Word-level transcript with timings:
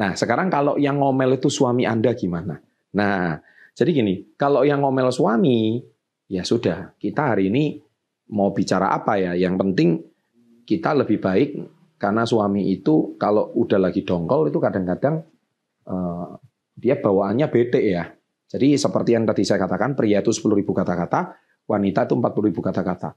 Nah, 0.00 0.16
sekarang 0.16 0.48
kalau 0.48 0.80
yang 0.80 0.96
ngomel 0.96 1.36
itu 1.36 1.52
suami 1.52 1.84
Anda 1.84 2.16
gimana? 2.16 2.56
Nah, 2.96 3.36
jadi 3.76 3.92
gini, 3.92 4.32
kalau 4.40 4.64
yang 4.64 4.80
ngomel 4.80 5.12
suami, 5.12 5.76
ya 6.24 6.40
sudah, 6.40 6.96
kita 6.96 7.36
hari 7.36 7.52
ini 7.52 7.76
mau 8.32 8.56
bicara 8.56 8.96
apa 8.96 9.20
ya? 9.20 9.36
Yang 9.36 9.54
penting 9.60 9.88
kita 10.64 10.96
lebih 10.96 11.20
baik 11.20 11.48
karena 12.00 12.24
suami 12.24 12.72
itu 12.72 13.20
kalau 13.20 13.52
udah 13.52 13.76
lagi 13.76 14.00
dongkol 14.00 14.48
itu 14.48 14.56
kadang-kadang 14.56 15.20
uh, 15.84 16.32
dia 16.72 16.96
bawaannya 16.96 17.46
bete 17.52 17.80
ya. 17.84 18.08
Jadi 18.50 18.80
seperti 18.80 19.14
yang 19.14 19.28
tadi 19.28 19.44
saya 19.44 19.62
katakan, 19.62 19.94
pria 19.94 20.24
itu 20.24 20.32
10.000 20.32 20.64
kata-kata, 20.64 21.38
wanita 21.70 22.08
itu 22.08 22.14
40.000 22.18 22.66
kata-kata. 22.72 23.10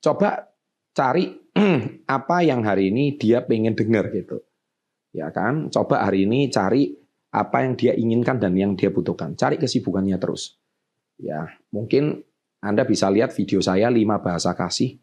Coba 0.00 0.48
cari 0.96 1.28
apa 2.16 2.36
yang 2.46 2.64
hari 2.64 2.88
ini 2.94 3.18
dia 3.18 3.44
pengen 3.44 3.76
dengar 3.76 4.08
gitu. 4.14 4.40
Ya 5.12 5.28
kan? 5.28 5.68
Coba 5.68 6.08
hari 6.08 6.24
ini 6.24 6.48
cari 6.48 6.96
apa 7.32 7.64
yang 7.64 7.76
dia 7.76 7.92
inginkan 7.96 8.40
dan 8.40 8.56
yang 8.56 8.76
dia 8.76 8.92
butuhkan. 8.92 9.36
Cari 9.36 9.56
kesibukannya 9.60 10.16
terus. 10.16 10.56
Ya, 11.20 11.52
mungkin 11.72 12.24
Anda 12.60 12.84
bisa 12.88 13.12
lihat 13.12 13.32
video 13.36 13.60
saya 13.60 13.92
lima 13.92 14.20
bahasa 14.20 14.56
kasih. 14.56 15.00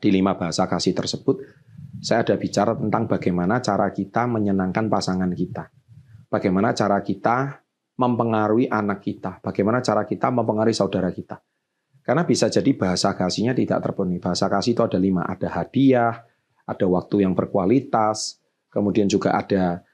Di 0.00 0.08
lima 0.08 0.32
bahasa 0.32 0.64
kasih 0.64 0.96
tersebut, 0.96 1.44
saya 2.00 2.24
ada 2.24 2.34
bicara 2.40 2.72
tentang 2.72 3.04
bagaimana 3.04 3.60
cara 3.60 3.92
kita 3.92 4.24
menyenangkan 4.24 4.88
pasangan 4.88 5.28
kita. 5.36 5.68
Bagaimana 6.32 6.72
cara 6.72 7.04
kita 7.04 7.60
mempengaruhi 8.00 8.72
anak 8.72 9.04
kita. 9.04 9.44
Bagaimana 9.44 9.84
cara 9.84 10.08
kita 10.08 10.32
mempengaruhi 10.32 10.72
saudara 10.72 11.12
kita. 11.12 11.36
Karena 12.00 12.24
bisa 12.24 12.48
jadi 12.48 12.72
bahasa 12.72 13.12
kasihnya 13.12 13.52
tidak 13.52 13.84
terpenuhi. 13.84 14.16
Bahasa 14.16 14.48
kasih 14.48 14.72
itu 14.72 14.80
ada 14.80 14.96
lima. 14.96 15.28
Ada 15.28 15.52
hadiah, 15.52 16.24
ada 16.64 16.86
waktu 16.88 17.28
yang 17.28 17.36
berkualitas, 17.36 18.39
kemudian 18.70 19.10
juga 19.10 19.34
ada 19.36 19.84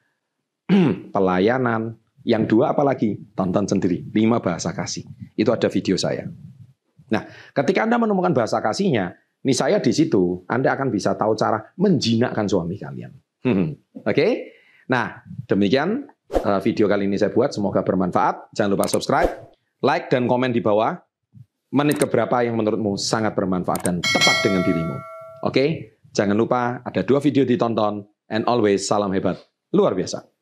pelayanan. 1.15 1.97
Yang 2.27 2.59
dua 2.59 2.75
apalagi? 2.75 3.23
Tonton 3.39 3.71
sendiri. 3.71 4.03
Lima 4.11 4.43
bahasa 4.43 4.75
kasih. 4.75 5.07
Itu 5.39 5.55
ada 5.55 5.71
video 5.71 5.95
saya. 5.95 6.27
Nah, 7.07 7.23
ketika 7.55 7.87
Anda 7.87 8.03
menemukan 8.03 8.35
bahasa 8.35 8.59
kasihnya, 8.59 9.15
ini 9.47 9.55
saya 9.55 9.79
di 9.79 9.95
situ, 9.95 10.43
Anda 10.51 10.75
akan 10.75 10.91
bisa 10.91 11.15
tahu 11.15 11.39
cara 11.39 11.63
menjinakkan 11.79 12.51
suami 12.51 12.75
kalian. 12.83 13.15
Hmm. 13.47 13.79
Oke? 14.03 14.11
Okay? 14.11 14.31
Nah, 14.91 15.23
demikian 15.47 16.11
eh, 16.35 16.61
video 16.67 16.91
kali 16.91 17.07
ini 17.07 17.15
saya 17.15 17.31
buat. 17.31 17.55
Semoga 17.55 17.87
bermanfaat. 17.87 18.51
Jangan 18.59 18.71
lupa 18.75 18.91
subscribe, 18.91 19.31
like, 19.87 20.11
dan 20.11 20.27
komen 20.27 20.51
di 20.51 20.59
bawah. 20.59 20.99
Menit 21.71 22.03
keberapa 22.03 22.43
yang 22.43 22.59
menurutmu 22.59 22.99
sangat 22.99 23.39
bermanfaat 23.39 23.87
dan 23.87 24.03
tepat 24.03 24.37
dengan 24.43 24.67
dirimu. 24.67 24.97
Oke? 25.47 25.55
Okay? 25.55 25.69
Jangan 26.11 26.35
lupa 26.35 26.83
ada 26.83 27.07
dua 27.07 27.23
video 27.23 27.47
ditonton. 27.47 28.03
And 28.27 28.43
always 28.51 28.87
salam 28.87 29.15
hebat. 29.15 29.39
Luar 29.71 29.95
biasa. 29.95 30.36